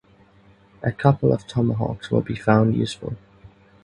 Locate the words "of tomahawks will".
1.31-2.21